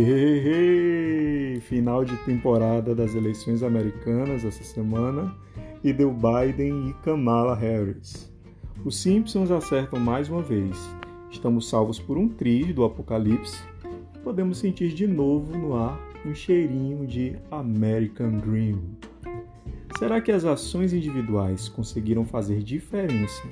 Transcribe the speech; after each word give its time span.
Hey, 0.00 1.58
Final 1.62 2.04
de 2.04 2.16
temporada 2.18 2.94
das 2.94 3.16
eleições 3.16 3.64
americanas 3.64 4.44
essa 4.44 4.62
semana 4.62 5.34
e 5.82 5.92
deu 5.92 6.12
Biden 6.12 6.90
e 6.90 6.92
Kamala 7.02 7.52
Harris. 7.56 8.32
Os 8.84 8.96
Simpsons 8.96 9.50
acertam 9.50 9.98
mais 9.98 10.28
uma 10.28 10.40
vez. 10.40 10.88
Estamos 11.32 11.68
salvos 11.68 11.98
por 11.98 12.16
um 12.16 12.28
triz 12.28 12.72
do 12.72 12.84
apocalipse. 12.84 13.60
Podemos 14.22 14.58
sentir 14.58 14.94
de 14.94 15.04
novo 15.04 15.58
no 15.58 15.74
ar 15.74 15.98
um 16.24 16.32
cheirinho 16.32 17.04
de 17.04 17.36
American 17.50 18.38
Dream. 18.38 18.78
Será 19.98 20.20
que 20.20 20.30
as 20.30 20.44
ações 20.44 20.92
individuais 20.92 21.68
conseguiram 21.68 22.24
fazer 22.24 22.62
diferença 22.62 23.42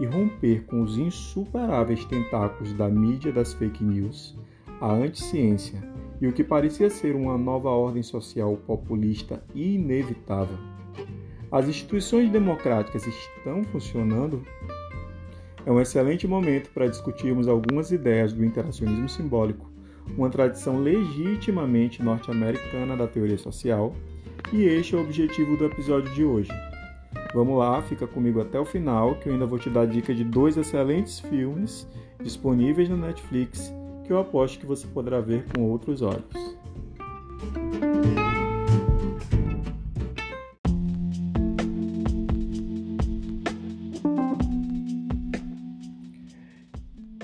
e 0.00 0.06
romper 0.06 0.64
com 0.64 0.80
os 0.80 0.96
insuperáveis 0.96 2.06
tentáculos 2.06 2.72
da 2.72 2.88
mídia 2.88 3.30
das 3.30 3.52
fake 3.52 3.84
news, 3.84 4.34
a 4.80 4.92
anticiência 4.92 5.78
e 6.20 6.26
o 6.26 6.32
que 6.32 6.42
parecia 6.42 6.88
ser 6.88 7.14
uma 7.14 7.36
nova 7.36 7.68
ordem 7.68 8.02
social 8.02 8.56
populista 8.66 9.42
inevitável? 9.54 10.56
As 11.52 11.68
instituições 11.68 12.30
democráticas 12.30 13.06
estão 13.06 13.64
funcionando? 13.64 14.42
É 15.66 15.70
um 15.70 15.80
excelente 15.80 16.26
momento 16.26 16.70
para 16.70 16.86
discutirmos 16.86 17.48
algumas 17.48 17.90
ideias 17.90 18.32
do 18.32 18.44
interacionismo 18.44 19.08
simbólico, 19.08 19.70
uma 20.16 20.30
tradição 20.30 20.78
legitimamente 20.78 22.02
norte-americana 22.02 22.96
da 22.96 23.06
teoria 23.06 23.38
social, 23.38 23.94
e 24.52 24.64
este 24.64 24.94
é 24.94 24.98
o 24.98 25.02
objetivo 25.02 25.56
do 25.56 25.66
episódio 25.66 26.12
de 26.14 26.24
hoje. 26.24 26.50
Vamos 27.34 27.58
lá, 27.58 27.82
fica 27.82 28.06
comigo 28.06 28.40
até 28.40 28.58
o 28.58 28.64
final, 28.64 29.16
que 29.16 29.28
eu 29.28 29.32
ainda 29.32 29.46
vou 29.46 29.58
te 29.58 29.68
dar 29.68 29.86
dica 29.86 30.14
de 30.14 30.24
dois 30.24 30.56
excelentes 30.56 31.20
filmes 31.20 31.86
disponíveis 32.22 32.88
na 32.88 32.96
Netflix 32.96 33.72
que 34.10 34.14
eu 34.14 34.18
aposto 34.18 34.58
que 34.58 34.66
você 34.66 34.88
poderá 34.88 35.20
ver 35.20 35.44
com 35.54 35.70
outros 35.70 36.02
olhos. 36.02 36.24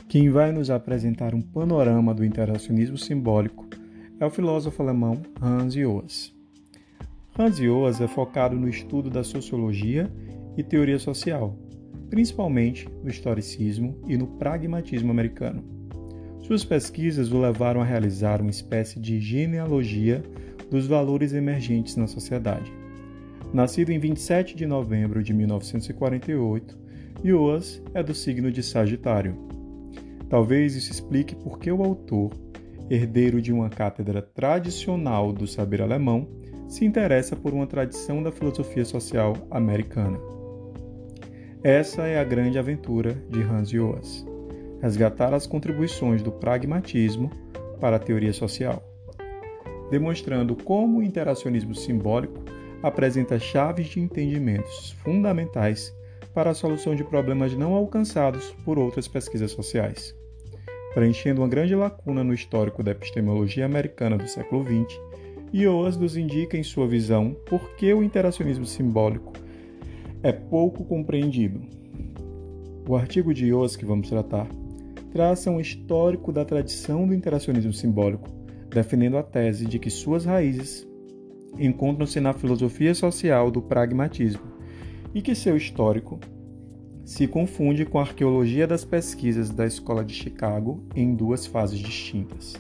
Quem 0.09 0.31
vai 0.31 0.53
nos 0.53 0.71
apresentar 0.71 1.35
um 1.35 1.43
panorama 1.43 2.15
do 2.15 2.25
interacionismo 2.25 2.97
simbólico 2.97 3.67
é 4.21 4.25
o 4.25 4.31
filósofo 4.31 4.81
alemão 4.81 5.21
Hans 5.43 5.75
Joas. 5.75 6.33
Hans 7.37 7.57
Joas 7.57 8.01
é 8.01 8.07
focado 8.07 8.55
no 8.55 8.69
estudo 8.69 9.11
da 9.11 9.25
sociologia 9.25 10.09
e 10.57 10.63
teoria 10.63 11.01
social, 11.01 11.59
principalmente 12.09 12.89
no 13.03 13.11
historicismo 13.11 14.01
e 14.07 14.17
no 14.17 14.29
pragmatismo 14.39 15.11
americano. 15.11 15.76
Suas 16.43 16.65
pesquisas 16.65 17.33
o 17.33 17.41
levaram 17.41 17.81
a 17.81 17.85
realizar 17.85 18.41
uma 18.41 18.51
espécie 18.51 19.01
de 19.01 19.21
genealogia 19.21 20.23
dos 20.71 20.87
valores 20.87 21.33
emergentes 21.33 21.97
na 21.97 22.07
sociedade. 22.07 22.73
Nascido 23.53 23.91
em 23.91 23.99
27 23.99 24.55
de 24.55 24.67
novembro 24.67 25.23
de 25.23 25.33
1948, 25.33 26.79
Joas 27.25 27.83
é 27.95 28.03
do 28.03 28.15
signo 28.15 28.51
de 28.51 28.63
Sagitário. 28.63 29.37
Talvez 30.29 30.75
isso 30.75 30.91
explique 30.91 31.35
por 31.35 31.59
que 31.59 31.71
o 31.71 31.83
autor, 31.83 32.31
herdeiro 32.91 33.41
de 33.41 33.53
uma 33.53 33.69
cátedra 33.69 34.21
tradicional 34.21 35.33
do 35.33 35.47
saber 35.47 35.81
alemão, 35.81 36.29
se 36.69 36.85
interessa 36.85 37.37
por 37.37 37.55
uma 37.55 37.67
tradição 37.67 38.23
da 38.23 38.33
filosofia 38.33 38.85
social 38.85 39.35
americana. 39.51 40.19
Essa 41.63 42.03
é 42.03 42.19
a 42.19 42.25
grande 42.25 42.59
aventura 42.59 43.15
de 43.31 43.41
Hans 43.43 43.71
Joas: 43.71 44.26
resgatar 44.81 45.33
as 45.33 45.47
contribuições 45.47 46.23
do 46.23 46.31
pragmatismo 46.33 47.31
para 47.81 47.97
a 47.97 48.01
teoria 48.01 48.33
social, 48.33 48.83
demonstrando 49.91 50.55
como 50.57 50.99
o 50.99 51.03
interacionismo 51.03 51.75
simbólico 51.75 52.43
apresenta 52.83 53.39
chaves 53.39 53.89
de 53.89 54.01
entendimentos 54.01 54.93
fundamentais 55.03 55.95
para 56.35 56.51
a 56.51 56.55
solução 56.55 56.95
de 56.95 57.03
problemas 57.03 57.55
não 57.55 57.75
alcançados 57.75 58.51
por 58.65 58.79
outras 58.79 59.09
pesquisas 59.09 59.51
sociais. 59.53 60.15
Preenchendo 60.93 61.41
uma 61.41 61.49
grande 61.49 61.75
lacuna 61.75 62.23
no 62.23 62.33
histórico 62.33 62.83
da 62.83 62.91
epistemologia 62.91 63.67
americana 63.67 64.17
do 64.17 64.29
século 64.29 64.65
XX, 64.65 64.99
Ioas 65.53 65.97
nos 65.97 66.17
indica 66.17 66.57
em 66.57 66.63
sua 66.63 66.87
visão 66.87 67.35
por 67.47 67.75
que 67.77 67.93
o 67.93 68.03
interacionismo 68.03 68.67
simbólico 68.67 69.33
é 70.23 70.33
pouco 70.33 70.85
compreendido. 70.85 71.61
O 72.89 72.97
artigo 72.97 73.33
de 73.33 73.47
Ioas 73.47 73.77
que 73.77 73.85
vamos 73.85 74.09
tratar 74.09 74.47
traça 75.17 75.51
um 75.51 75.59
histórico 75.59 76.31
da 76.31 76.45
tradição 76.45 77.07
do 77.07 77.15
interacionismo 77.15 77.73
simbólico, 77.73 78.29
defendendo 78.69 79.17
a 79.17 79.23
tese 79.23 79.65
de 79.65 79.79
que 79.79 79.89
suas 79.89 80.27
raízes 80.27 80.87
encontram-se 81.59 82.21
na 82.21 82.35
filosofia 82.35 82.95
social 82.95 83.51
do 83.51 83.63
pragmatismo 83.63 84.43
e 85.15 85.23
que 85.23 85.35
seu 85.35 85.57
histórico 85.57 86.21
se 87.03 87.27
confunde 87.27 87.87
com 87.87 87.99
a 87.99 88.03
arqueologia 88.03 88.67
das 88.67 88.85
pesquisas 88.85 89.49
da 89.49 89.65
Escola 89.65 90.05
de 90.05 90.13
Chicago 90.13 90.85
em 90.95 91.15
duas 91.15 91.47
fases 91.47 91.79
distintas. 91.79 92.53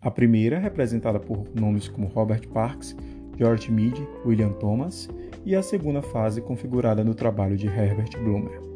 A 0.00 0.10
primeira, 0.10 0.58
representada 0.58 1.20
por 1.20 1.44
nomes 1.54 1.86
como 1.86 2.08
Robert 2.08 2.48
Parks, 2.48 2.96
George 3.38 3.70
Mead, 3.70 4.04
William 4.26 4.50
Thomas, 4.54 5.08
e 5.46 5.54
a 5.54 5.62
segunda 5.62 6.02
fase 6.02 6.40
configurada 6.40 7.04
no 7.04 7.14
trabalho 7.14 7.56
de 7.56 7.68
Herbert 7.68 8.18
Blumer. 8.18 8.73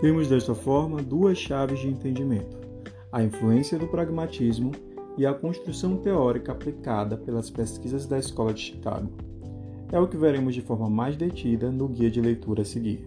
Temos 0.00 0.28
desta 0.28 0.54
forma 0.54 1.02
duas 1.02 1.36
chaves 1.36 1.78
de 1.80 1.88
entendimento: 1.88 2.58
a 3.12 3.22
influência 3.22 3.78
do 3.78 3.86
pragmatismo 3.86 4.72
e 5.18 5.26
a 5.26 5.34
construção 5.34 5.98
teórica 5.98 6.52
aplicada 6.52 7.18
pelas 7.18 7.50
pesquisas 7.50 8.06
da 8.06 8.18
Escola 8.18 8.54
de 8.54 8.62
Chicago. 8.62 9.12
É 9.92 10.00
o 10.00 10.08
que 10.08 10.16
veremos 10.16 10.54
de 10.54 10.62
forma 10.62 10.88
mais 10.88 11.18
detida 11.18 11.70
no 11.70 11.86
guia 11.86 12.10
de 12.10 12.18
leitura 12.18 12.62
a 12.62 12.64
seguir. 12.64 13.06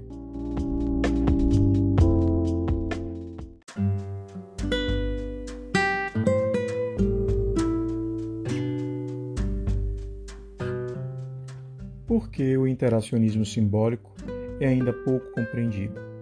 Por 12.05 12.29
que 12.29 12.55
o 12.55 12.67
interacionismo 12.67 13.43
simbólico 13.43 14.11
é 14.59 14.67
ainda 14.67 14.93
pouco 14.93 15.25
compreendido? 15.31 16.12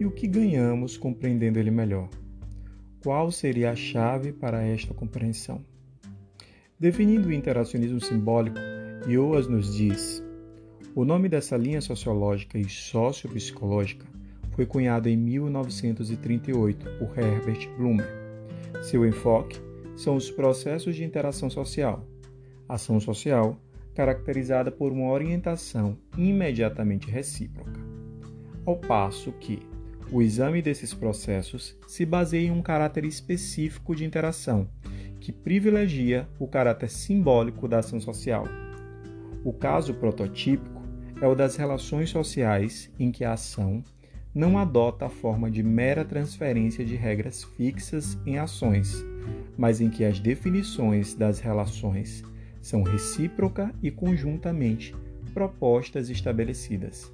E 0.00 0.06
o 0.06 0.12
que 0.12 0.28
ganhamos 0.28 0.96
compreendendo 0.96 1.58
ele 1.58 1.72
melhor? 1.72 2.08
Qual 3.02 3.32
seria 3.32 3.72
a 3.72 3.76
chave 3.76 4.32
para 4.32 4.62
esta 4.62 4.94
compreensão? 4.94 5.64
Definindo 6.78 7.28
o 7.28 7.32
interacionismo 7.32 8.00
simbólico, 8.00 8.58
Ioas 9.08 9.48
nos 9.48 9.74
diz: 9.74 10.22
o 10.94 11.04
nome 11.04 11.28
dessa 11.28 11.56
linha 11.56 11.80
sociológica 11.80 12.56
e 12.56 12.68
sociopsicológica 12.68 14.06
foi 14.52 14.66
cunhado 14.66 15.08
em 15.08 15.16
1938 15.16 16.86
por 16.98 17.18
Herbert 17.18 17.68
Blumer. 17.76 18.08
Seu 18.82 19.04
enfoque 19.04 19.60
são 19.96 20.14
os 20.14 20.30
processos 20.30 20.94
de 20.94 21.02
interação 21.02 21.50
social, 21.50 22.06
ação 22.68 23.00
social 23.00 23.60
caracterizada 23.96 24.70
por 24.70 24.92
uma 24.92 25.10
orientação 25.10 25.98
imediatamente 26.16 27.10
recíproca, 27.10 27.80
ao 28.64 28.76
passo 28.76 29.32
que 29.32 29.60
o 30.10 30.22
exame 30.22 30.62
desses 30.62 30.94
processos 30.94 31.76
se 31.86 32.06
baseia 32.06 32.46
em 32.46 32.50
um 32.50 32.62
caráter 32.62 33.04
específico 33.04 33.94
de 33.94 34.04
interação, 34.04 34.68
que 35.20 35.30
privilegia 35.30 36.28
o 36.38 36.46
caráter 36.46 36.88
simbólico 36.88 37.68
da 37.68 37.78
ação 37.78 38.00
social. 38.00 38.46
O 39.44 39.52
caso 39.52 39.94
prototípico 39.94 40.82
é 41.20 41.26
o 41.26 41.34
das 41.34 41.56
relações 41.56 42.10
sociais 42.10 42.90
em 42.98 43.10
que 43.10 43.24
a 43.24 43.32
ação 43.32 43.84
não 44.34 44.58
adota 44.58 45.06
a 45.06 45.10
forma 45.10 45.50
de 45.50 45.62
mera 45.62 46.04
transferência 46.04 46.84
de 46.84 46.94
regras 46.94 47.44
fixas 47.44 48.16
em 48.24 48.38
ações, 48.38 49.04
mas 49.56 49.80
em 49.80 49.90
que 49.90 50.04
as 50.04 50.20
definições 50.20 51.14
das 51.14 51.40
relações 51.40 52.22
são 52.60 52.82
recíproca 52.82 53.74
e 53.82 53.90
conjuntamente 53.90 54.94
propostas 55.34 56.08
estabelecidas. 56.08 57.12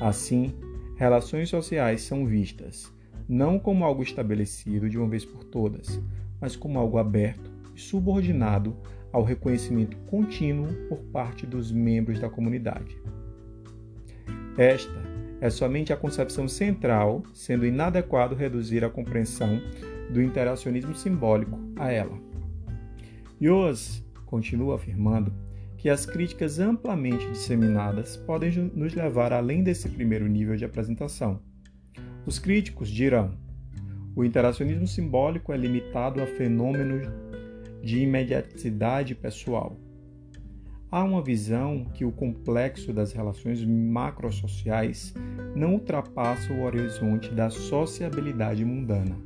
Assim, 0.00 0.54
relações 1.00 1.48
sociais 1.48 2.02
são 2.02 2.26
vistas 2.26 2.92
não 3.26 3.58
como 3.58 3.86
algo 3.86 4.02
estabelecido 4.02 4.86
de 4.86 4.98
uma 4.98 5.08
vez 5.08 5.24
por 5.24 5.44
todas, 5.44 5.98
mas 6.38 6.56
como 6.56 6.78
algo 6.78 6.98
aberto 6.98 7.50
e 7.74 7.80
subordinado 7.80 8.76
ao 9.10 9.24
reconhecimento 9.24 9.96
contínuo 10.08 10.66
por 10.90 10.98
parte 11.04 11.46
dos 11.46 11.72
membros 11.72 12.20
da 12.20 12.28
comunidade. 12.28 13.00
Esta 14.58 15.02
é 15.40 15.48
somente 15.48 15.90
a 15.90 15.96
concepção 15.96 16.46
central, 16.46 17.22
sendo 17.32 17.64
inadequado 17.64 18.34
reduzir 18.34 18.84
a 18.84 18.90
compreensão 18.90 19.58
do 20.12 20.20
interacionismo 20.20 20.94
simbólico 20.94 21.58
a 21.76 21.90
ela. 21.90 22.18
Yoas 23.40 24.04
continua 24.26 24.74
afirmando 24.74 25.32
que 25.80 25.88
as 25.88 26.04
críticas 26.04 26.58
amplamente 26.58 27.26
disseminadas 27.30 28.14
podem 28.14 28.50
nos 28.74 28.94
levar 28.94 29.32
além 29.32 29.62
desse 29.62 29.88
primeiro 29.88 30.26
nível 30.26 30.54
de 30.54 30.64
apresentação. 30.64 31.40
Os 32.26 32.38
críticos 32.38 32.90
dirão: 32.90 33.32
O 34.14 34.22
interacionismo 34.22 34.86
simbólico 34.86 35.54
é 35.54 35.56
limitado 35.56 36.20
a 36.20 36.26
fenômenos 36.26 37.08
de 37.82 38.00
imediaticidade 38.00 39.14
pessoal. 39.14 39.74
Há 40.90 41.02
uma 41.02 41.22
visão 41.22 41.86
que 41.94 42.04
o 42.04 42.12
complexo 42.12 42.92
das 42.92 43.12
relações 43.12 43.64
macrosociais 43.64 45.14
não 45.56 45.74
ultrapassa 45.74 46.52
o 46.52 46.62
horizonte 46.62 47.30
da 47.30 47.48
sociabilidade 47.48 48.66
mundana, 48.66 49.16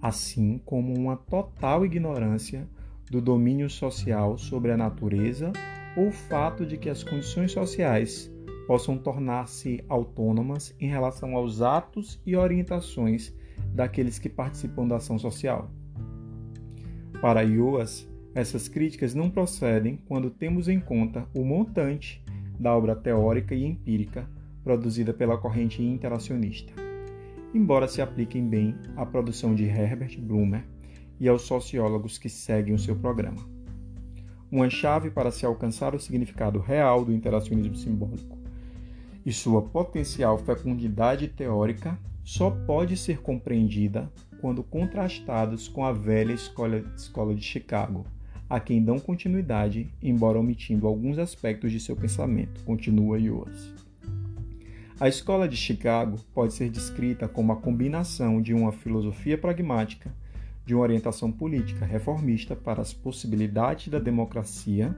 assim 0.00 0.60
como 0.64 0.96
uma 0.96 1.16
total 1.16 1.84
ignorância 1.84 2.68
do 3.10 3.20
domínio 3.20 3.68
social 3.68 4.38
sobre 4.38 4.70
a 4.70 4.76
natureza 4.76 5.52
o 5.96 6.10
fato 6.10 6.64
de 6.64 6.76
que 6.76 6.88
as 6.88 7.02
condições 7.02 7.52
sociais 7.52 8.30
possam 8.66 8.96
tornar-se 8.96 9.84
autônomas 9.88 10.74
em 10.78 10.88
relação 10.88 11.34
aos 11.34 11.60
atos 11.60 12.20
e 12.24 12.36
orientações 12.36 13.34
daqueles 13.74 14.18
que 14.18 14.28
participam 14.28 14.86
da 14.86 14.96
ação 14.96 15.18
social. 15.18 15.70
Para 17.20 17.42
Ioas, 17.42 18.08
essas 18.34 18.68
críticas 18.68 19.14
não 19.14 19.28
procedem 19.28 19.98
quando 20.06 20.30
temos 20.30 20.68
em 20.68 20.78
conta 20.78 21.26
o 21.34 21.44
montante 21.44 22.22
da 22.58 22.76
obra 22.76 22.94
teórica 22.94 23.54
e 23.54 23.64
empírica 23.64 24.28
produzida 24.62 25.12
pela 25.12 25.36
corrente 25.36 25.82
interacionista, 25.82 26.72
embora 27.52 27.88
se 27.88 28.00
apliquem 28.00 28.48
bem 28.48 28.76
à 28.96 29.04
produção 29.04 29.54
de 29.54 29.64
Herbert 29.64 30.20
Blumer 30.20 30.64
e 31.18 31.28
aos 31.28 31.42
sociólogos 31.42 32.18
que 32.18 32.28
seguem 32.28 32.74
o 32.74 32.78
seu 32.78 32.94
programa. 32.94 33.59
Uma 34.50 34.68
chave 34.68 35.10
para 35.10 35.30
se 35.30 35.46
alcançar 35.46 35.94
o 35.94 36.00
significado 36.00 36.58
real 36.58 37.04
do 37.04 37.12
interacionismo 37.12 37.76
simbólico 37.76 38.36
e 39.24 39.32
sua 39.32 39.62
potencial 39.62 40.38
fecundidade 40.38 41.28
teórica 41.28 41.98
só 42.24 42.50
pode 42.50 42.96
ser 42.96 43.20
compreendida 43.20 44.10
quando 44.40 44.62
contrastados 44.62 45.68
com 45.68 45.84
a 45.84 45.92
velha 45.92 46.32
escola, 46.32 46.84
escola 46.96 47.34
de 47.34 47.42
Chicago, 47.42 48.06
a 48.48 48.58
quem 48.58 48.82
dão 48.82 48.98
continuidade, 48.98 49.92
embora 50.02 50.38
omitindo 50.38 50.86
alguns 50.86 51.18
aspectos 51.18 51.70
de 51.70 51.78
seu 51.78 51.94
pensamento, 51.94 52.62
continua 52.64 53.20
Ewers. 53.20 53.74
A 54.98 55.08
escola 55.08 55.48
de 55.48 55.56
Chicago 55.56 56.18
pode 56.34 56.54
ser 56.54 56.68
descrita 56.68 57.28
como 57.28 57.52
a 57.52 57.56
combinação 57.56 58.40
de 58.40 58.52
uma 58.52 58.72
filosofia 58.72 59.38
pragmática, 59.38 60.12
de 60.70 60.74
uma 60.76 60.84
orientação 60.84 61.32
política 61.32 61.84
reformista 61.84 62.54
para 62.54 62.80
as 62.80 62.92
possibilidades 62.92 63.88
da 63.88 63.98
democracia, 63.98 64.96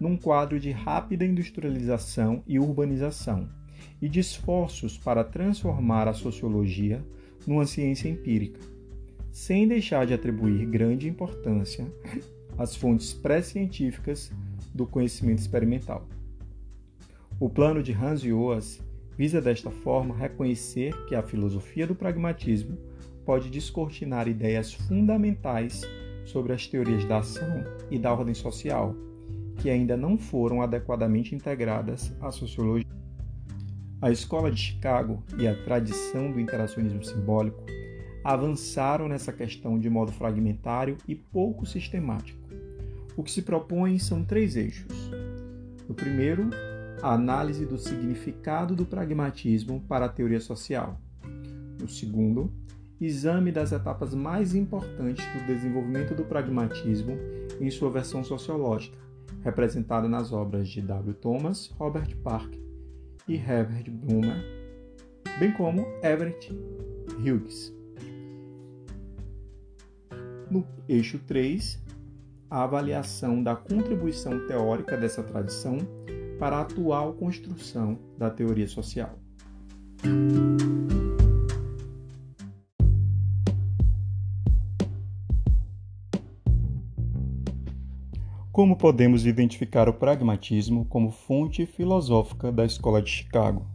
num 0.00 0.16
quadro 0.16 0.58
de 0.58 0.72
rápida 0.72 1.24
industrialização 1.24 2.42
e 2.48 2.58
urbanização, 2.58 3.48
e 4.02 4.08
de 4.08 4.18
esforços 4.18 4.98
para 4.98 5.22
transformar 5.22 6.08
a 6.08 6.12
sociologia 6.12 7.00
numa 7.46 7.64
ciência 7.64 8.08
empírica, 8.08 8.58
sem 9.30 9.68
deixar 9.68 10.04
de 10.04 10.12
atribuir 10.12 10.66
grande 10.66 11.08
importância 11.08 11.86
às 12.58 12.74
fontes 12.74 13.14
pré-científicas 13.14 14.32
do 14.74 14.84
conhecimento 14.84 15.38
experimental. 15.38 16.08
O 17.38 17.48
plano 17.48 17.84
de 17.84 17.92
Hans 17.92 18.20
Joas 18.20 18.82
visa 19.16 19.40
desta 19.40 19.70
forma 19.70 20.12
reconhecer 20.12 20.92
que 21.06 21.14
a 21.14 21.22
filosofia 21.22 21.86
do 21.86 21.94
pragmatismo 21.94 22.76
pode 23.24 23.50
descortinar 23.50 24.28
ideias 24.28 24.72
fundamentais 24.72 25.82
sobre 26.24 26.52
as 26.52 26.66
teorias 26.66 27.04
da 27.04 27.18
ação 27.18 27.64
e 27.90 27.98
da 27.98 28.12
ordem 28.12 28.34
social, 28.34 28.94
que 29.56 29.70
ainda 29.70 29.96
não 29.96 30.16
foram 30.18 30.62
adequadamente 30.62 31.34
integradas 31.34 32.12
à 32.20 32.30
sociologia. 32.30 32.86
A 34.00 34.10
escola 34.10 34.50
de 34.50 34.60
Chicago 34.60 35.22
e 35.38 35.48
a 35.48 35.54
tradição 35.64 36.30
do 36.30 36.40
interacionismo 36.40 37.02
simbólico 37.04 37.64
avançaram 38.22 39.08
nessa 39.08 39.32
questão 39.32 39.78
de 39.78 39.88
modo 39.88 40.12
fragmentário 40.12 40.96
e 41.06 41.14
pouco 41.14 41.66
sistemático. 41.66 42.38
O 43.16 43.22
que 43.22 43.30
se 43.30 43.42
propõe 43.42 43.98
são 43.98 44.24
três 44.24 44.56
eixos. 44.56 44.92
O 45.88 45.94
primeiro, 45.94 46.50
a 47.02 47.12
análise 47.12 47.66
do 47.66 47.78
significado 47.78 48.74
do 48.74 48.86
pragmatismo 48.86 49.84
para 49.86 50.06
a 50.06 50.08
teoria 50.08 50.40
social. 50.40 50.98
O 51.82 51.86
segundo, 51.86 52.50
exame 53.00 53.50
das 53.50 53.72
etapas 53.72 54.14
mais 54.14 54.54
importantes 54.54 55.24
do 55.32 55.46
desenvolvimento 55.46 56.14
do 56.14 56.24
pragmatismo 56.24 57.16
em 57.60 57.70
sua 57.70 57.90
versão 57.90 58.22
sociológica, 58.22 58.96
representada 59.42 60.08
nas 60.08 60.32
obras 60.32 60.68
de 60.68 60.80
W. 60.80 61.14
Thomas, 61.14 61.68
Robert 61.78 62.16
Parker 62.18 62.60
e 63.28 63.34
Herbert 63.34 63.90
Blumer, 63.90 64.42
bem 65.38 65.52
como 65.52 65.86
Everett 66.02 66.52
Hughes. 67.18 67.72
No 70.50 70.66
eixo 70.88 71.18
3, 71.26 71.82
a 72.50 72.62
avaliação 72.62 73.42
da 73.42 73.56
contribuição 73.56 74.46
teórica 74.46 74.96
dessa 74.96 75.22
tradição 75.22 75.78
para 76.38 76.56
a 76.56 76.60
atual 76.60 77.14
construção 77.14 77.98
da 78.18 78.30
teoria 78.30 78.68
social. 78.68 79.18
Como 88.54 88.76
podemos 88.76 89.26
identificar 89.26 89.88
o 89.88 89.92
pragmatismo 89.92 90.84
como 90.84 91.10
fonte 91.10 91.66
filosófica 91.66 92.52
da 92.52 92.64
Escola 92.64 93.02
de 93.02 93.10
Chicago? 93.10 93.66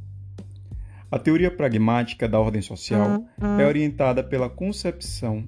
A 1.11 1.19
teoria 1.19 1.51
pragmática 1.51 2.29
da 2.29 2.39
ordem 2.39 2.61
social 2.61 3.25
é 3.59 3.65
orientada 3.65 4.23
pela 4.23 4.49
concepção 4.49 5.43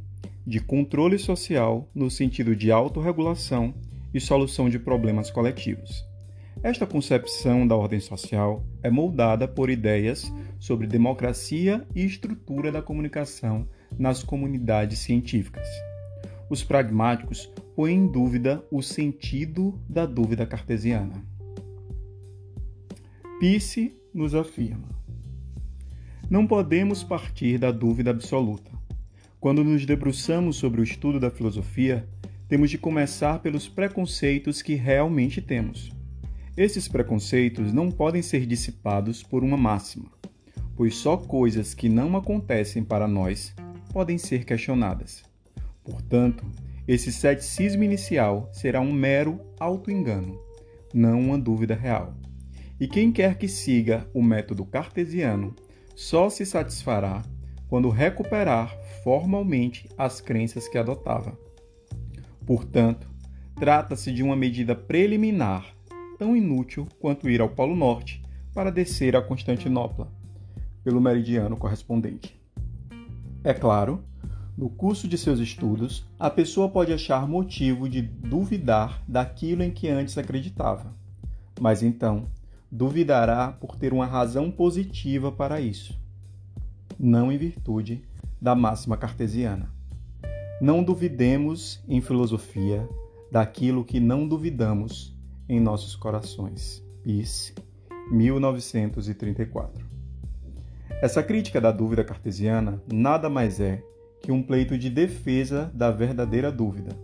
de 0.45 0.59
controle 0.59 1.17
social 1.17 1.89
no 1.95 2.11
sentido 2.11 2.53
de 2.53 2.73
autorregulação 2.73 3.73
e 4.13 4.19
solução 4.19 4.69
de 4.69 4.77
problemas 4.77 5.31
coletivos. 5.31 6.05
Esta 6.61 6.85
concepção 6.85 7.65
da 7.65 7.73
ordem 7.73 8.01
social 8.01 8.65
é 8.83 8.89
moldada 8.89 9.47
por 9.47 9.69
ideias 9.69 10.29
sobre 10.59 10.87
democracia 10.87 11.87
e 11.95 12.03
estrutura 12.03 12.69
da 12.69 12.81
comunicação 12.81 13.65
nas 13.97 14.23
comunidades 14.23 14.99
científicas. 14.99 15.69
Os 16.49 16.65
pragmáticos 16.65 17.49
põe 17.75 17.93
em 17.93 18.07
dúvida 18.07 18.65
o 18.71 18.81
sentido 18.81 19.79
da 19.87 20.05
dúvida 20.05 20.45
cartesiana. 20.45 21.25
Pisse 23.39 23.95
nos 24.13 24.35
afirma: 24.35 24.87
Não 26.29 26.45
podemos 26.45 27.03
partir 27.03 27.57
da 27.57 27.71
dúvida 27.71 28.11
absoluta. 28.11 28.71
Quando 29.39 29.63
nos 29.63 29.85
debruçamos 29.85 30.57
sobre 30.57 30.81
o 30.81 30.83
estudo 30.83 31.19
da 31.19 31.31
filosofia, 31.31 32.07
temos 32.47 32.69
de 32.69 32.77
começar 32.77 33.39
pelos 33.39 33.67
preconceitos 33.67 34.61
que 34.61 34.75
realmente 34.75 35.41
temos. 35.41 35.91
Esses 36.55 36.87
preconceitos 36.87 37.71
não 37.71 37.89
podem 37.89 38.21
ser 38.21 38.45
dissipados 38.45 39.23
por 39.23 39.43
uma 39.43 39.57
máxima, 39.57 40.11
pois 40.75 40.95
só 40.95 41.17
coisas 41.17 41.73
que 41.73 41.87
não 41.87 42.15
acontecem 42.17 42.83
para 42.83 43.07
nós 43.07 43.55
podem 43.91 44.17
ser 44.17 44.45
questionadas. 44.45 45.23
Portanto, 45.83 46.45
esse 46.87 47.11
ceticismo 47.11 47.83
inicial 47.83 48.49
será 48.51 48.81
um 48.81 48.91
mero 48.91 49.39
auto-engano, 49.59 50.39
não 50.93 51.19
uma 51.19 51.37
dúvida 51.37 51.75
real. 51.75 52.15
E 52.79 52.87
quem 52.87 53.11
quer 53.11 53.37
que 53.37 53.47
siga 53.47 54.09
o 54.13 54.23
método 54.23 54.65
cartesiano 54.65 55.55
só 55.95 56.29
se 56.29 56.45
satisfará 56.45 57.23
quando 57.67 57.89
recuperar 57.89 58.75
formalmente 59.03 59.87
as 59.97 60.19
crenças 60.19 60.67
que 60.67 60.77
adotava. 60.77 61.37
Portanto, 62.45 63.09
trata-se 63.55 64.11
de 64.11 64.23
uma 64.23 64.35
medida 64.35 64.75
preliminar, 64.75 65.73
tão 66.17 66.35
inútil 66.35 66.87
quanto 66.99 67.29
ir 67.29 67.39
ao 67.39 67.49
Polo 67.49 67.75
Norte 67.75 68.21
para 68.53 68.71
descer 68.71 69.15
a 69.15 69.21
Constantinopla, 69.21 70.11
pelo 70.83 70.99
meridiano 70.99 71.55
correspondente. 71.55 72.35
É 73.43 73.53
claro 73.53 74.03
no 74.57 74.69
curso 74.69 75.07
de 75.07 75.17
seus 75.17 75.39
estudos, 75.39 76.05
a 76.19 76.29
pessoa 76.29 76.69
pode 76.69 76.91
achar 76.93 77.27
motivo 77.27 77.87
de 77.87 78.01
duvidar 78.01 79.01
daquilo 79.07 79.63
em 79.63 79.71
que 79.71 79.87
antes 79.87 80.17
acreditava. 80.17 80.93
Mas 81.59 81.81
então, 81.81 82.27
duvidará 82.71 83.51
por 83.51 83.75
ter 83.75 83.93
uma 83.93 84.05
razão 84.05 84.51
positiva 84.51 85.31
para 85.31 85.59
isso, 85.59 85.99
não 86.99 87.31
em 87.31 87.37
virtude 87.37 88.03
da 88.41 88.55
máxima 88.55 88.97
cartesiana. 88.97 89.69
Não 90.61 90.83
duvidemos 90.83 91.83
em 91.87 92.01
filosofia 92.01 92.87
daquilo 93.31 93.83
que 93.83 93.99
não 93.99 94.27
duvidamos 94.27 95.15
em 95.49 95.59
nossos 95.59 95.95
corações. 95.95 96.83
Peace, 97.03 97.53
1934. 98.11 99.85
Essa 101.01 101.23
crítica 101.23 101.59
da 101.59 101.71
dúvida 101.71 102.03
cartesiana 102.03 102.81
nada 102.91 103.27
mais 103.27 103.59
é 103.59 103.83
que 104.21 104.31
um 104.31 104.43
pleito 104.43 104.77
de 104.77 104.89
defesa 104.89 105.71
da 105.73 105.89
verdadeira 105.91 106.51
dúvida, 106.51 106.95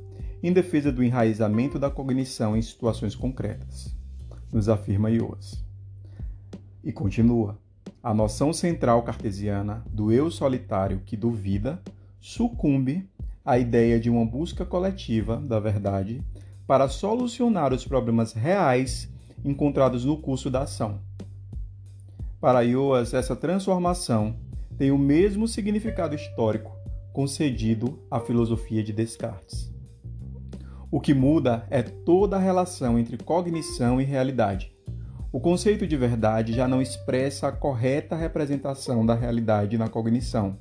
em 0.43 0.53
defesa 0.53 0.91
do 0.91 1.03
enraizamento 1.03 1.79
da 1.79 1.89
cognição 1.89 2.55
em 2.55 2.61
situações 2.61 3.15
concretas, 3.15 3.95
nos 4.51 4.69
afirma 4.69 5.09
Ioas. 5.09 5.63
E 6.83 6.91
continua: 6.91 7.57
a 8.03 8.13
noção 8.13 8.53
central 8.53 9.03
cartesiana 9.03 9.83
do 9.91 10.11
eu 10.11 10.29
solitário 10.29 11.01
que 11.05 11.17
duvida 11.17 11.81
sucumbe 12.21 13.09
à 13.43 13.57
ideia 13.57 13.99
de 13.99 14.09
uma 14.09 14.25
busca 14.25 14.63
coletiva 14.65 15.37
da 15.37 15.59
verdade 15.59 16.21
para 16.67 16.87
solucionar 16.87 17.73
os 17.73 17.85
problemas 17.85 18.33
reais 18.33 19.09
encontrados 19.43 20.05
no 20.05 20.17
curso 20.17 20.49
da 20.49 20.63
ação. 20.63 20.99
Para 22.39 22.61
Ioas, 22.61 23.13
essa 23.13 23.35
transformação 23.35 24.35
tem 24.77 24.91
o 24.91 24.97
mesmo 24.97 25.47
significado 25.47 26.13
histórico 26.13 26.76
concedido 27.17 27.97
à 28.11 28.19
filosofia 28.19 28.83
de 28.83 28.93
Descartes. 28.93 29.73
O 30.91 31.01
que 31.01 31.15
muda 31.15 31.65
é 31.71 31.81
toda 31.81 32.35
a 32.35 32.39
relação 32.39 32.99
entre 32.99 33.17
cognição 33.17 33.99
e 33.99 34.03
realidade. 34.03 34.71
O 35.31 35.39
conceito 35.39 35.87
de 35.87 35.97
verdade 35.97 36.53
já 36.53 36.67
não 36.67 36.79
expressa 36.79 37.47
a 37.47 37.51
correta 37.51 38.15
representação 38.15 39.03
da 39.03 39.15
realidade 39.15 39.79
na 39.79 39.89
cognição, 39.89 40.59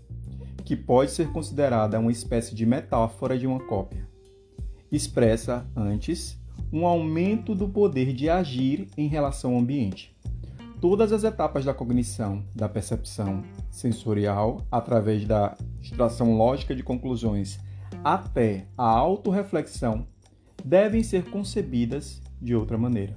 que 0.64 0.74
pode 0.74 1.10
ser 1.10 1.30
considerada 1.30 2.00
uma 2.00 2.10
espécie 2.10 2.54
de 2.54 2.64
metáfora 2.64 3.38
de 3.38 3.46
uma 3.46 3.60
cópia. 3.60 4.08
Expressa, 4.90 5.66
antes, 5.76 6.40
um 6.72 6.86
aumento 6.86 7.54
do 7.54 7.68
poder 7.68 8.14
de 8.14 8.30
agir 8.30 8.88
em 8.96 9.08
relação 9.08 9.52
ao 9.52 9.60
ambiente 9.60 10.16
todas 10.80 11.12
as 11.12 11.24
etapas 11.24 11.64
da 11.64 11.74
cognição, 11.74 12.44
da 12.54 12.68
percepção 12.68 13.42
sensorial, 13.70 14.66
através 14.70 15.24
da 15.24 15.56
extração 15.80 16.36
lógica 16.36 16.74
de 16.74 16.82
conclusões 16.82 17.58
até 18.04 18.66
a 18.76 18.86
autorreflexão, 18.86 20.06
devem 20.64 21.02
ser 21.02 21.24
concebidas 21.30 22.22
de 22.40 22.54
outra 22.54 22.76
maneira. 22.76 23.16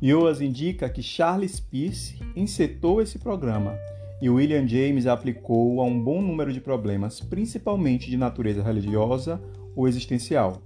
Ioas 0.00 0.40
indica 0.40 0.88
que 0.88 1.02
Charles 1.02 1.58
Peirce 1.58 2.20
encetou 2.36 3.02
esse 3.02 3.18
programa 3.18 3.76
e 4.20 4.30
William 4.30 4.66
James 4.66 5.06
aplicou 5.06 5.80
a 5.80 5.84
um 5.84 6.02
bom 6.02 6.22
número 6.22 6.52
de 6.52 6.60
problemas, 6.60 7.20
principalmente 7.20 8.10
de 8.10 8.16
natureza 8.16 8.62
religiosa 8.62 9.40
ou 9.74 9.88
existencial. 9.88 10.62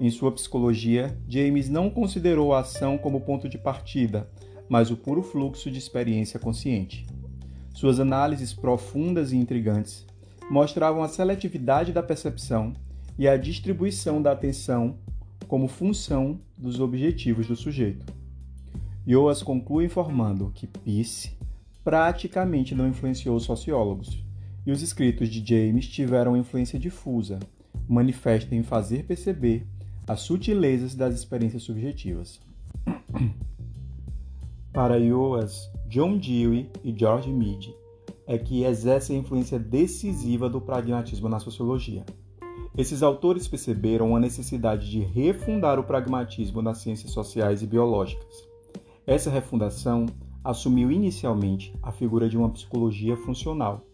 Em 0.00 0.10
sua 0.10 0.32
psicologia, 0.32 1.16
James 1.28 1.68
não 1.68 1.88
considerou 1.88 2.54
a 2.54 2.60
ação 2.60 2.98
como 2.98 3.20
ponto 3.20 3.48
de 3.48 3.56
partida, 3.56 4.28
mas 4.68 4.90
o 4.90 4.96
puro 4.96 5.22
fluxo 5.22 5.70
de 5.70 5.78
experiência 5.78 6.38
consciente. 6.38 7.06
Suas 7.74 7.98
análises 7.98 8.52
profundas 8.52 9.32
e 9.32 9.36
intrigantes 9.36 10.06
mostravam 10.50 11.02
a 11.02 11.08
seletividade 11.08 11.92
da 11.92 12.02
percepção 12.02 12.72
e 13.18 13.26
a 13.26 13.36
distribuição 13.36 14.20
da 14.20 14.32
atenção 14.32 14.96
como 15.46 15.68
função 15.68 16.40
dos 16.56 16.80
objetivos 16.80 17.46
do 17.46 17.56
sujeito. 17.56 18.06
Yoas 19.06 19.42
conclui 19.42 19.86
informando 19.86 20.52
que 20.54 20.66
Peirce 20.66 21.32
praticamente 21.84 22.74
não 22.74 22.88
influenciou 22.88 23.36
os 23.36 23.44
sociólogos, 23.44 24.24
e 24.64 24.70
os 24.70 24.80
escritos 24.80 25.28
de 25.28 25.44
James 25.44 25.88
tiveram 25.88 26.36
influência 26.36 26.78
difusa, 26.78 27.40
manifesta 27.88 28.54
em 28.54 28.62
fazer 28.62 29.04
perceber 29.04 29.66
as 30.06 30.20
sutilezas 30.20 30.94
das 30.94 31.14
experiências 31.14 31.64
subjetivas. 31.64 32.40
Para 34.72 34.98
Ioas, 34.98 35.70
John 35.86 36.16
Dewey 36.16 36.70
e 36.82 36.98
George 36.98 37.30
Mead 37.30 37.76
é 38.26 38.38
que 38.38 38.64
exerce 38.64 39.12
a 39.12 39.16
influência 39.16 39.58
decisiva 39.58 40.48
do 40.48 40.62
pragmatismo 40.62 41.28
na 41.28 41.38
sociologia. 41.38 42.06
Esses 42.74 43.02
autores 43.02 43.46
perceberam 43.46 44.16
a 44.16 44.20
necessidade 44.20 44.90
de 44.90 45.00
refundar 45.00 45.78
o 45.78 45.84
pragmatismo 45.84 46.62
nas 46.62 46.78
ciências 46.78 47.12
sociais 47.12 47.60
e 47.60 47.66
biológicas. 47.66 48.48
Essa 49.06 49.28
refundação 49.28 50.06
assumiu 50.42 50.90
inicialmente 50.90 51.74
a 51.82 51.92
figura 51.92 52.26
de 52.26 52.38
uma 52.38 52.48
psicologia 52.48 53.14
funcional, 53.14 53.84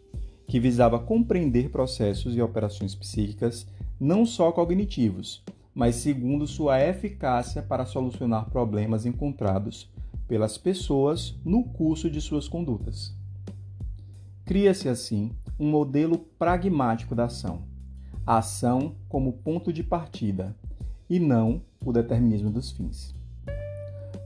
que 0.47 0.61
visava 0.61 1.01
compreender 1.01 1.71
processos 1.71 2.37
e 2.37 2.41
operações 2.41 2.95
psíquicas 2.95 3.67
não 3.99 4.25
só 4.25 4.53
cognitivos, 4.53 5.43
mas 5.75 5.97
segundo 5.97 6.47
sua 6.47 6.81
eficácia 6.81 7.63
para 7.63 7.85
solucionar 7.85 8.49
problemas 8.49 9.05
encontrados 9.05 9.91
pelas 10.29 10.59
pessoas 10.59 11.35
no 11.45 11.65
curso 11.65 12.11
de 12.11 12.21
suas 12.21 12.47
condutas. 12.47 13.17
Cria-se 14.45 14.89
assim 14.89 15.33
um 15.59 15.69
modelo 15.69 16.19
pragmático 16.39 17.15
da 17.15 17.25
ação, 17.25 17.63
a 18.27 18.39
ação 18.39 18.95
como 19.09 19.33
ponto 19.33 19.73
de 19.73 19.83
partida 19.83 20.55
e 21.09 21.19
não 21.19 21.63
o 21.85 21.93
determinismo 21.93 22.51
dos 22.51 22.71
fins. 22.71 23.15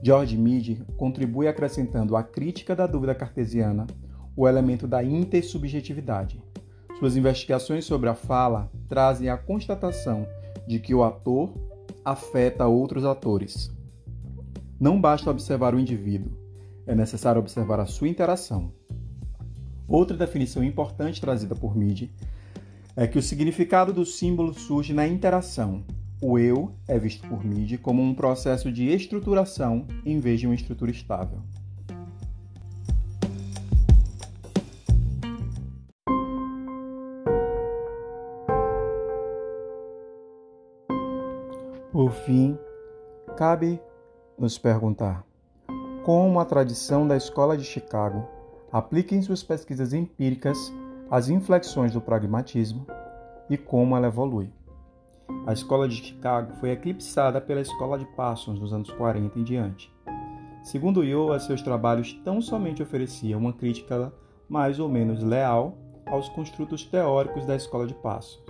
George 0.03 0.37
Mead 0.37 0.83
contribui 0.97 1.47
acrescentando 1.47 2.17
à 2.17 2.23
crítica 2.23 2.75
da 2.75 2.85
dúvida 2.85 3.15
cartesiana 3.15 3.87
o 4.35 4.47
elemento 4.47 4.85
da 4.85 5.03
intersubjetividade. 5.03 6.41
Suas 6.99 7.15
investigações 7.15 7.85
sobre 7.85 8.09
a 8.09 8.13
fala 8.13 8.69
trazem 8.89 9.29
a 9.29 9.37
constatação 9.37 10.27
de 10.67 10.79
que 10.79 10.93
o 10.93 11.03
ator 11.03 11.53
afeta 12.03 12.67
outros 12.67 13.05
atores, 13.05 13.71
não 14.83 14.99
basta 14.99 15.31
observar 15.31 15.73
o 15.73 15.79
indivíduo, 15.79 16.33
é 16.85 16.93
necessário 16.93 17.39
observar 17.39 17.79
a 17.79 17.85
sua 17.85 18.09
interação. 18.09 18.73
Outra 19.87 20.17
definição 20.17 20.61
importante 20.61 21.21
trazida 21.21 21.55
por 21.55 21.73
Mead 21.73 22.13
é 22.93 23.07
que 23.07 23.17
o 23.17 23.21
significado 23.21 23.93
do 23.93 24.05
símbolo 24.05 24.53
surge 24.53 24.91
na 24.91 25.07
interação. 25.07 25.85
O 26.21 26.37
eu 26.37 26.75
é 26.85 26.99
visto 26.99 27.25
por 27.29 27.45
Mead 27.45 27.77
como 27.77 28.01
um 28.01 28.13
processo 28.13 28.69
de 28.69 28.89
estruturação 28.89 29.87
em 30.05 30.19
vez 30.19 30.41
de 30.41 30.47
uma 30.47 30.55
estrutura 30.55 30.91
estável. 30.91 31.39
Por 41.89 42.11
fim, 42.11 42.57
cabe 43.37 43.79
nos 44.37 44.57
perguntar 44.57 45.25
como 46.03 46.39
a 46.39 46.45
tradição 46.45 47.07
da 47.07 47.15
Escola 47.15 47.57
de 47.57 47.63
Chicago 47.63 48.27
aplica 48.71 49.15
em 49.15 49.21
suas 49.21 49.41
pesquisas 49.41 49.93
empíricas 49.93 50.57
as 51.09 51.29
inflexões 51.29 51.93
do 51.93 52.01
pragmatismo 52.01 52.85
e 53.49 53.57
como 53.57 53.95
ela 53.95 54.07
evolui. 54.07 54.51
A 55.47 55.53
Escola 55.53 55.87
de 55.87 55.95
Chicago 55.95 56.53
foi 56.55 56.71
eclipsada 56.71 57.39
pela 57.39 57.61
Escola 57.61 57.97
de 57.97 58.05
Parsons 58.15 58.59
nos 58.59 58.73
anos 58.73 58.91
40 58.91 59.39
em 59.39 59.43
diante. 59.43 59.93
Segundo 60.63 61.03
Iowa, 61.03 61.39
seus 61.39 61.61
trabalhos 61.61 62.13
tão 62.25 62.41
somente 62.41 62.83
ofereciam 62.83 63.39
uma 63.39 63.53
crítica 63.53 64.11
mais 64.49 64.79
ou 64.79 64.89
menos 64.89 65.23
leal 65.23 65.77
aos 66.05 66.27
construtos 66.29 66.83
teóricos 66.83 67.45
da 67.45 67.55
Escola 67.55 67.87
de 67.87 67.93
Parsons. 67.93 68.43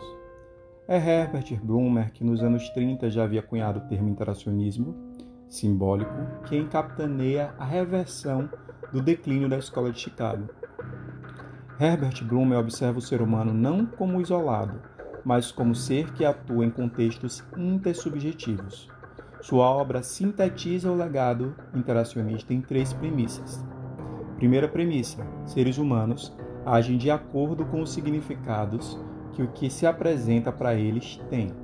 É 0.87 0.97
Herbert 0.97 1.59
Blumer 1.63 2.11
que 2.11 2.23
nos 2.23 2.41
anos 2.41 2.67
30 2.69 3.09
já 3.09 3.23
havia 3.23 3.41
cunhado 3.41 3.79
o 3.79 3.87
termo 3.87 4.09
interacionismo 4.09 5.12
simbólico 5.53 6.11
que 6.45 6.57
encapitaneia 6.57 7.53
a 7.59 7.65
reversão 7.65 8.49
do 8.91 9.01
declínio 9.01 9.47
da 9.47 9.57
escola 9.57 9.91
de 9.91 9.99
Chicago. 9.99 10.49
Herbert 11.79 12.23
Blumer 12.23 12.59
observa 12.59 12.99
o 12.99 13.01
ser 13.01 13.21
humano 13.21 13.53
não 13.53 13.85
como 13.85 14.19
isolado, 14.19 14.81
mas 15.23 15.51
como 15.51 15.75
ser 15.75 16.11
que 16.13 16.25
atua 16.25 16.65
em 16.65 16.69
contextos 16.69 17.43
intersubjetivos. 17.55 18.89
Sua 19.41 19.65
obra 19.65 20.01
sintetiza 20.01 20.91
o 20.91 20.95
legado 20.95 21.55
interacionista 21.73 22.53
em 22.53 22.61
três 22.61 22.93
premissas. 22.93 23.63
Primeira 24.37 24.67
premissa: 24.67 25.25
seres 25.45 25.77
humanos 25.77 26.35
agem 26.65 26.97
de 26.97 27.11
acordo 27.11 27.65
com 27.65 27.81
os 27.81 27.91
significados 27.91 28.99
que 29.33 29.43
o 29.43 29.47
que 29.49 29.69
se 29.69 29.85
apresenta 29.85 30.51
para 30.51 30.75
eles 30.75 31.19
tem. 31.29 31.62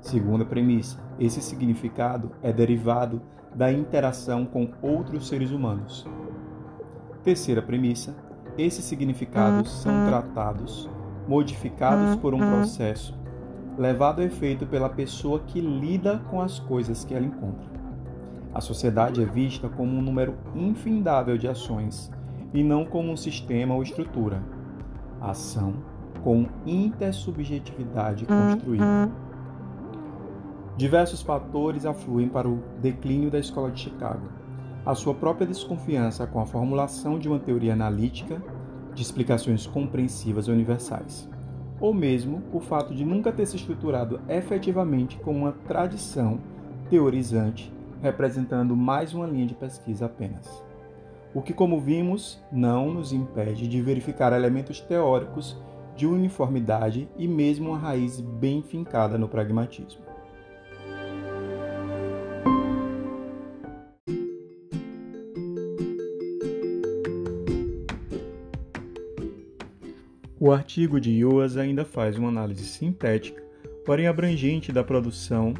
Segunda 0.00 0.44
premissa: 0.44 0.98
esse 1.18 1.40
significado 1.40 2.32
é 2.42 2.52
derivado 2.52 3.20
da 3.54 3.72
interação 3.72 4.46
com 4.46 4.70
outros 4.80 5.28
seres 5.28 5.50
humanos. 5.50 6.06
Terceira 7.22 7.60
premissa: 7.60 8.16
esses 8.56 8.84
significados 8.84 9.70
são 9.82 9.92
uhum. 9.92 10.08
tratados, 10.08 10.88
modificados 11.28 12.16
por 12.16 12.34
um 12.34 12.38
processo 12.38 13.18
levado 13.78 14.20
a 14.20 14.24
efeito 14.24 14.66
pela 14.66 14.88
pessoa 14.88 15.40
que 15.40 15.60
lida 15.60 16.18
com 16.30 16.40
as 16.40 16.58
coisas 16.58 17.04
que 17.04 17.14
ela 17.14 17.24
encontra. 17.24 17.70
A 18.52 18.60
sociedade 18.60 19.22
é 19.22 19.24
vista 19.24 19.68
como 19.68 19.96
um 19.96 20.02
número 20.02 20.34
infindável 20.54 21.38
de 21.38 21.48
ações 21.48 22.10
e 22.52 22.62
não 22.62 22.84
como 22.84 23.12
um 23.12 23.16
sistema 23.16 23.74
ou 23.74 23.82
estrutura. 23.82 24.42
A 25.20 25.30
ação 25.30 25.74
com 26.22 26.46
intersubjetividade 26.66 28.26
construída. 28.26 28.84
Diversos 30.80 31.20
fatores 31.20 31.84
afluem 31.84 32.26
para 32.26 32.48
o 32.48 32.62
declínio 32.80 33.30
da 33.30 33.38
escola 33.38 33.70
de 33.70 33.80
Chicago. 33.80 34.30
A 34.86 34.94
sua 34.94 35.12
própria 35.12 35.46
desconfiança 35.46 36.26
com 36.26 36.40
a 36.40 36.46
formulação 36.46 37.18
de 37.18 37.28
uma 37.28 37.38
teoria 37.38 37.74
analítica 37.74 38.42
de 38.94 39.02
explicações 39.02 39.66
compreensivas 39.66 40.46
e 40.46 40.50
universais, 40.50 41.28
ou 41.78 41.92
mesmo 41.92 42.42
o 42.50 42.60
fato 42.60 42.94
de 42.94 43.04
nunca 43.04 43.30
ter 43.30 43.44
se 43.44 43.56
estruturado 43.56 44.22
efetivamente 44.26 45.18
como 45.18 45.40
uma 45.40 45.52
tradição 45.52 46.40
teorizante, 46.88 47.70
representando 48.00 48.74
mais 48.74 49.12
uma 49.12 49.26
linha 49.26 49.44
de 49.44 49.54
pesquisa 49.54 50.06
apenas. 50.06 50.64
O 51.34 51.42
que, 51.42 51.52
como 51.52 51.78
vimos, 51.78 52.42
não 52.50 52.90
nos 52.90 53.12
impede 53.12 53.68
de 53.68 53.82
verificar 53.82 54.32
elementos 54.32 54.80
teóricos 54.80 55.58
de 55.94 56.06
uniformidade 56.06 57.06
e 57.18 57.28
mesmo 57.28 57.68
uma 57.68 57.78
raiz 57.78 58.18
bem 58.18 58.62
fincada 58.62 59.18
no 59.18 59.28
pragmatismo. 59.28 60.09
O 70.42 70.50
artigo 70.52 70.98
de 70.98 71.10
Ewers 71.18 71.58
ainda 71.58 71.84
faz 71.84 72.16
uma 72.16 72.30
análise 72.30 72.64
sintética, 72.64 73.42
porém 73.84 74.06
abrangente, 74.06 74.72
da 74.72 74.82
produção 74.82 75.52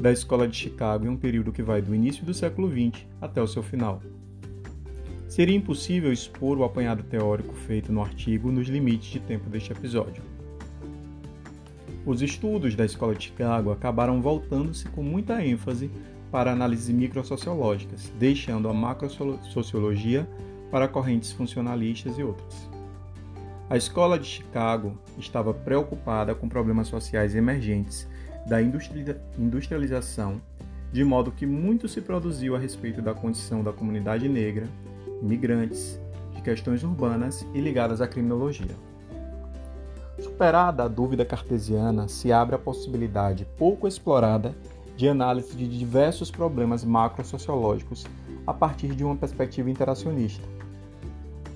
da 0.00 0.12
Escola 0.12 0.46
de 0.46 0.56
Chicago 0.56 1.04
em 1.04 1.08
um 1.08 1.16
período 1.16 1.50
que 1.50 1.60
vai 1.60 1.82
do 1.82 1.92
início 1.92 2.24
do 2.24 2.32
século 2.32 2.70
XX 2.70 3.04
até 3.20 3.42
o 3.42 3.48
seu 3.48 3.64
final. 3.64 4.00
Seria 5.26 5.56
impossível 5.56 6.12
expor 6.12 6.56
o 6.56 6.62
apanhado 6.62 7.02
teórico 7.02 7.52
feito 7.52 7.92
no 7.92 8.00
artigo 8.00 8.52
nos 8.52 8.68
limites 8.68 9.10
de 9.10 9.18
tempo 9.18 9.50
deste 9.50 9.72
episódio. 9.72 10.22
Os 12.06 12.22
estudos 12.22 12.76
da 12.76 12.84
Escola 12.84 13.16
de 13.16 13.24
Chicago 13.24 13.72
acabaram 13.72 14.22
voltando-se 14.22 14.88
com 14.90 15.02
muita 15.02 15.44
ênfase 15.44 15.90
para 16.30 16.52
análises 16.52 16.90
microsociológicas, 16.90 18.12
deixando 18.16 18.68
a 18.68 18.72
macrosociologia 18.72 20.28
para 20.70 20.86
correntes 20.86 21.32
funcionalistas 21.32 22.16
e 22.16 22.22
outras. 22.22 22.77
A 23.70 23.76
escola 23.76 24.18
de 24.18 24.24
Chicago 24.24 24.96
estava 25.18 25.52
preocupada 25.52 26.34
com 26.34 26.48
problemas 26.48 26.88
sociais 26.88 27.34
emergentes 27.34 28.08
da 28.46 28.62
industrialização, 28.62 30.40
de 30.90 31.04
modo 31.04 31.30
que 31.30 31.44
muito 31.44 31.86
se 31.86 32.00
produziu 32.00 32.56
a 32.56 32.58
respeito 32.58 33.02
da 33.02 33.12
condição 33.12 33.62
da 33.62 33.70
comunidade 33.70 34.26
negra, 34.26 34.66
imigrantes, 35.20 36.00
de 36.34 36.40
questões 36.40 36.82
urbanas 36.82 37.46
e 37.52 37.60
ligadas 37.60 38.00
à 38.00 38.08
criminologia. 38.08 38.74
Superada 40.18 40.84
a 40.84 40.88
dúvida 40.88 41.26
cartesiana, 41.26 42.08
se 42.08 42.32
abre 42.32 42.54
a 42.54 42.58
possibilidade 42.58 43.46
pouco 43.58 43.86
explorada 43.86 44.54
de 44.96 45.10
análise 45.10 45.54
de 45.54 45.68
diversos 45.68 46.30
problemas 46.30 46.82
macrosociológicos 46.84 48.06
a 48.46 48.54
partir 48.54 48.94
de 48.94 49.04
uma 49.04 49.14
perspectiva 49.14 49.68
interacionista 49.68 50.57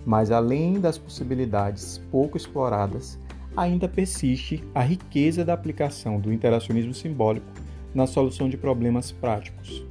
mas 0.05 0.31
além 0.31 0.81
das 0.81 0.99
possibilidades 0.99 1.99
pouco 2.11 2.37
exploradas, 2.37 3.19
ainda 3.57 3.89
persiste 3.89 4.63
a 4.75 4.81
riqueza 4.81 5.45
da 5.45 5.53
aplicação 5.53 6.19
do 6.19 6.33
interacionismo 6.33 6.95
simbólico 6.95 7.47
na 7.95 8.07
solução 8.07 8.49
de 8.49 8.57
problemas 8.57 9.13
práticos. 9.13 9.85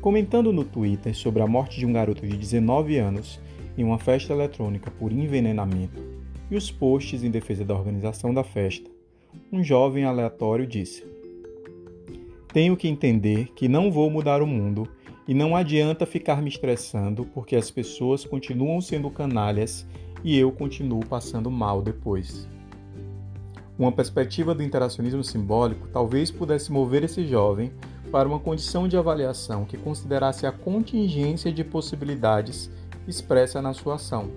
Comentando 0.00 0.52
no 0.52 0.64
Twitter 0.64 1.14
sobre 1.14 1.42
a 1.42 1.46
morte 1.46 1.78
de 1.78 1.86
um 1.86 1.92
garoto 1.92 2.26
de 2.26 2.36
19 2.36 2.98
anos 2.98 3.40
em 3.78 3.84
uma 3.84 3.98
festa 3.98 4.32
eletrônica 4.32 4.90
por 4.90 5.12
envenenamento 5.12 6.02
e 6.50 6.56
os 6.56 6.70
posts 6.70 7.22
em 7.22 7.30
defesa 7.30 7.64
da 7.64 7.74
organização 7.74 8.34
da 8.34 8.42
festa, 8.42 8.90
um 9.50 9.62
jovem 9.62 10.04
aleatório 10.04 10.66
disse: 10.66 11.04
Tenho 12.52 12.76
que 12.76 12.88
entender 12.88 13.52
que 13.54 13.68
não 13.68 13.92
vou 13.92 14.10
mudar 14.10 14.42
o 14.42 14.46
mundo 14.46 14.88
e 15.26 15.34
não 15.34 15.54
adianta 15.54 16.04
ficar 16.04 16.42
me 16.42 16.48
estressando 16.48 17.24
porque 17.24 17.56
as 17.56 17.70
pessoas 17.70 18.24
continuam 18.24 18.80
sendo 18.80 19.10
canalhas 19.10 19.86
e 20.24 20.38
eu 20.38 20.50
continuo 20.52 21.04
passando 21.06 21.50
mal 21.50 21.80
depois. 21.80 22.48
Uma 23.78 23.92
perspectiva 23.92 24.54
do 24.54 24.62
interacionismo 24.62 25.24
simbólico 25.24 25.88
talvez 25.88 26.30
pudesse 26.30 26.70
mover 26.70 27.04
esse 27.04 27.26
jovem 27.26 27.72
para 28.10 28.28
uma 28.28 28.38
condição 28.38 28.86
de 28.86 28.96
avaliação 28.96 29.64
que 29.64 29.78
considerasse 29.78 30.46
a 30.46 30.52
contingência 30.52 31.50
de 31.50 31.64
possibilidades 31.64 32.70
expressa 33.08 33.62
na 33.62 33.72
sua 33.72 33.94
ação, 33.94 34.30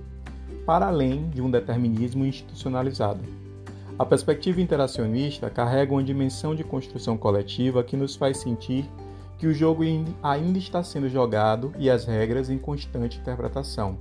para 0.66 0.88
além 0.88 1.30
de 1.30 1.42
um 1.42 1.52
determinismo 1.52 2.26
institucionalizado. 2.26 3.22
A 4.00 4.06
perspectiva 4.06 4.62
interacionista 4.62 5.50
carrega 5.50 5.94
uma 5.94 6.04
dimensão 6.04 6.56
de 6.56 6.64
construção 6.64 7.18
coletiva 7.18 7.84
que 7.84 7.96
nos 7.96 8.16
faz 8.16 8.38
sentir 8.38 8.90
que 9.38 9.48
o 9.48 9.54
jogo 9.54 9.84
ainda 10.24 10.58
está 10.58 10.84
sendo 10.84 11.10
jogado 11.10 11.74
e 11.78 11.90
as 11.90 12.06
regras 12.06 12.50
em 12.50 12.58
constante 12.58 13.20
interpretação. 13.20 13.98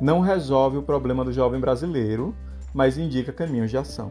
Não 0.00 0.20
resolve 0.20 0.76
o 0.76 0.82
problema 0.82 1.24
do 1.24 1.32
jovem 1.32 1.60
brasileiro, 1.60 2.34
mas 2.72 2.98
indica 2.98 3.32
caminhos 3.32 3.70
de 3.70 3.76
ação. 3.76 4.10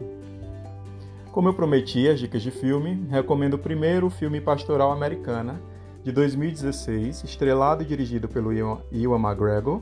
Como 1.32 1.48
eu 1.48 1.54
prometi 1.54 2.08
as 2.08 2.18
dicas 2.18 2.42
de 2.42 2.50
filme, 2.50 3.06
recomendo 3.08 3.58
primeiro 3.58 4.06
o 4.06 4.10
filme 4.10 4.40
Pastoral 4.40 4.90
Americana, 4.90 5.60
de 6.02 6.12
2016, 6.12 7.24
estrelado 7.24 7.82
e 7.82 7.86
dirigido 7.86 8.28
pelo 8.28 8.52
Ewan 8.52 9.18
McGregor, 9.18 9.80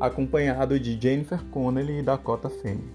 acompanhado 0.00 0.78
de 0.78 1.00
Jennifer 1.00 1.42
Connelly 1.50 1.98
e 1.98 2.02
Dakota 2.02 2.48
Fanning. 2.48 2.90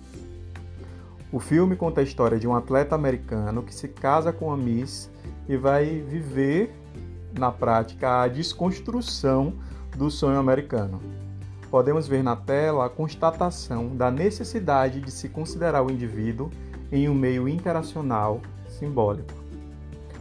O 1.32 1.39
filme 1.39 1.76
conta 1.76 2.02
a 2.02 2.04
história 2.04 2.38
de 2.38 2.48
um 2.48 2.56
atleta 2.56 2.94
americano 2.94 3.63
que 3.63 3.74
se 3.74 3.88
casa 3.88 4.34
com 4.34 4.52
a 4.52 4.58
Miss 4.58 5.10
e 5.48 5.56
vai 5.56 5.86
viver 5.86 6.74
na 7.38 7.52
prática 7.52 8.22
a 8.22 8.28
desconstrução 8.28 9.54
do 9.96 10.10
sonho 10.10 10.39
americano. 10.39 11.02
Podemos 11.70 12.08
ver 12.08 12.24
na 12.24 12.36
tela 12.36 12.86
a 12.86 12.89
constatação 12.89 13.96
da 13.96 14.12
necessidade 14.12 15.00
de 15.00 15.12
se 15.12 15.30
considerar 15.30 15.82
o 15.82 15.91
indivíduo 15.91 16.50
em 16.91 17.08
um 17.08 17.13
meio 17.13 17.48
interacional 17.48 18.41
simbólico. 18.67 19.34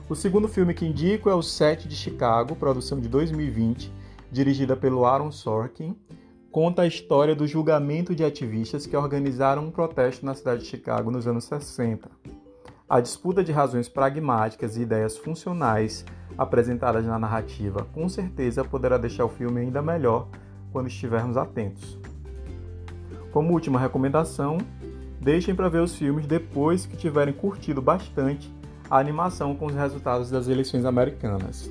O 0.09 0.15
segundo 0.15 0.49
filme 0.49 0.75
que 0.75 0.87
indico 0.87 1.29
é 1.31 1.35
O 1.35 1.43
Sete 1.43 1.89
de 1.89 1.97
Chicago, 1.97 2.57
produção 2.57 3.01
de 3.01 3.09
2020, 3.09 3.93
dirigida 4.31 4.77
pelo 4.77 5.05
Aaron 5.05 5.31
Sorkin, 5.31 5.97
conta 6.51 6.83
a 6.83 6.87
história 6.87 7.35
do 7.35 7.47
julgamento 7.47 8.15
de 8.15 8.25
ativistas 8.25 8.87
que 8.87 8.97
organizaram 8.97 9.67
um 9.67 9.71
protesto 9.71 10.27
na 10.27 10.35
cidade 10.35 10.63
de 10.63 10.69
Chicago 10.69 11.11
nos 11.11 11.27
anos 11.27 11.45
60. 11.45 12.11
A 12.91 12.99
disputa 12.99 13.45
de 13.45 13.53
razões 13.53 13.89
pragmáticas 13.89 14.77
e 14.77 14.83
ideias 14.83 15.17
funcionais 15.17 16.05
apresentadas 16.37 17.07
na 17.07 17.21
narrativa 17.21 17.87
com 17.93 18.09
certeza 18.09 18.65
poderá 18.65 18.99
deixar 18.99 19.25
o 19.25 19.29
filme 19.29 19.61
ainda 19.61 19.81
melhor 19.81 20.27
quando 20.73 20.89
estivermos 20.89 21.37
atentos. 21.37 21.97
Como 23.31 23.53
última 23.53 23.79
recomendação, 23.79 24.59
deixem 25.21 25.55
para 25.55 25.69
ver 25.69 25.83
os 25.83 25.95
filmes 25.95 26.27
depois 26.27 26.85
que 26.85 26.97
tiverem 26.97 27.33
curtido 27.33 27.81
bastante 27.81 28.53
a 28.91 28.99
animação 28.99 29.55
com 29.55 29.67
os 29.67 29.75
resultados 29.77 30.29
das 30.29 30.49
eleições 30.49 30.85
americanas. 30.85 31.71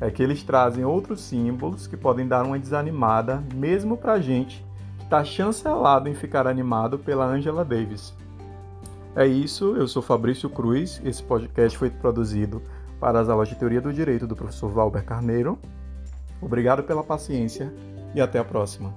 É 0.00 0.08
que 0.08 0.22
eles 0.22 0.44
trazem 0.44 0.84
outros 0.84 1.20
símbolos 1.20 1.88
que 1.88 1.96
podem 1.96 2.28
dar 2.28 2.44
uma 2.44 2.60
desanimada, 2.60 3.42
mesmo 3.52 3.96
para 3.96 4.20
gente 4.20 4.64
que 4.98 5.04
está 5.04 5.24
chancelado 5.24 6.08
em 6.08 6.14
ficar 6.14 6.46
animado 6.46 6.96
pela 6.96 7.26
Angela 7.26 7.64
Davis. 7.64 8.14
É 9.16 9.24
isso, 9.24 9.76
eu 9.76 9.86
sou 9.86 10.02
Fabrício 10.02 10.50
Cruz, 10.50 11.00
esse 11.04 11.22
podcast 11.22 11.78
foi 11.78 11.88
produzido 11.88 12.60
para 12.98 13.20
as 13.20 13.28
aulas 13.28 13.48
de 13.48 13.54
Teoria 13.54 13.80
do 13.80 13.92
Direito 13.92 14.26
do 14.26 14.34
professor 14.34 14.68
Valber 14.68 15.04
Carneiro. 15.04 15.56
Obrigado 16.42 16.82
pela 16.82 17.04
paciência 17.04 17.72
e 18.12 18.20
até 18.20 18.40
a 18.40 18.44
próxima. 18.44 18.92